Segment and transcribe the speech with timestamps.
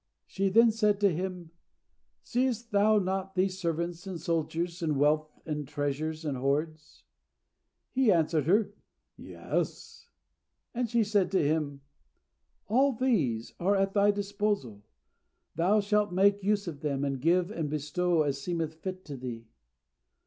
[0.25, 1.51] She then said to him,
[2.23, 7.03] "Seest thou not these servants and soldiers and wealth and treasures and hoards?"
[7.91, 8.73] He answered her,
[9.15, 10.07] "Yes."
[10.73, 11.81] And she said to him,
[12.67, 14.81] "All these are at thy disposal;
[15.53, 19.45] thou shalt make use of them, and give and bestow as seemeth fit to thee."